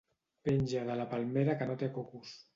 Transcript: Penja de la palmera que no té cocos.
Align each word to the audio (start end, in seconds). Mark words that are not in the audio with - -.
Penja 0.47 0.85
de 0.87 0.95
la 1.01 1.05
palmera 1.13 1.57
que 1.61 1.69
no 1.71 1.79
té 1.85 1.93
cocos. 2.01 2.35